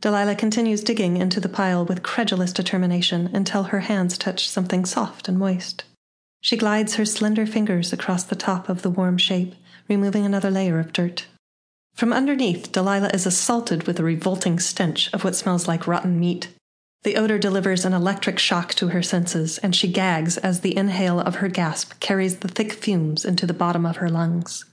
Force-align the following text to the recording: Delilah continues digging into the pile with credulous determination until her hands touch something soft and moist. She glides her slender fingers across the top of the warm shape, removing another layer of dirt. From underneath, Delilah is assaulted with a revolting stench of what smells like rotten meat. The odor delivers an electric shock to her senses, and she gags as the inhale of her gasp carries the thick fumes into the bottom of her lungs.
Delilah 0.00 0.36
continues 0.36 0.82
digging 0.82 1.18
into 1.18 1.40
the 1.40 1.48
pile 1.48 1.84
with 1.84 2.02
credulous 2.02 2.52
determination 2.52 3.28
until 3.34 3.64
her 3.64 3.80
hands 3.80 4.16
touch 4.16 4.48
something 4.48 4.86
soft 4.86 5.28
and 5.28 5.38
moist. 5.38 5.84
She 6.40 6.56
glides 6.56 6.94
her 6.94 7.04
slender 7.04 7.46
fingers 7.46 7.92
across 7.92 8.24
the 8.24 8.34
top 8.34 8.70
of 8.70 8.80
the 8.80 8.88
warm 8.88 9.18
shape, 9.18 9.54
removing 9.88 10.24
another 10.24 10.50
layer 10.50 10.80
of 10.80 10.94
dirt. 10.94 11.26
From 11.94 12.14
underneath, 12.14 12.72
Delilah 12.72 13.10
is 13.12 13.26
assaulted 13.26 13.86
with 13.86 14.00
a 14.00 14.04
revolting 14.04 14.58
stench 14.58 15.12
of 15.12 15.22
what 15.22 15.36
smells 15.36 15.68
like 15.68 15.86
rotten 15.86 16.18
meat. 16.18 16.48
The 17.02 17.16
odor 17.16 17.38
delivers 17.38 17.84
an 17.84 17.92
electric 17.92 18.38
shock 18.38 18.72
to 18.74 18.88
her 18.88 19.02
senses, 19.02 19.58
and 19.58 19.76
she 19.76 19.88
gags 19.88 20.38
as 20.38 20.60
the 20.60 20.76
inhale 20.76 21.20
of 21.20 21.36
her 21.36 21.48
gasp 21.48 22.00
carries 22.00 22.38
the 22.38 22.48
thick 22.48 22.72
fumes 22.72 23.26
into 23.26 23.46
the 23.46 23.52
bottom 23.52 23.84
of 23.84 23.96
her 23.96 24.08
lungs. 24.08 24.64